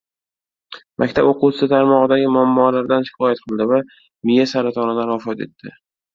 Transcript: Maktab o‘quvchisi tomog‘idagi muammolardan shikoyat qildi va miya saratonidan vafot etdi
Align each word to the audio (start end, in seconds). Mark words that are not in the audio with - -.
Maktab 1.03 1.29
o‘quvchisi 1.31 1.69
tomog‘idagi 1.73 2.31
muammolardan 2.37 3.07
shikoyat 3.11 3.45
qildi 3.45 3.69
va 3.75 3.83
miya 4.31 4.49
saratonidan 4.55 5.15
vafot 5.15 5.47
etdi 5.49 5.77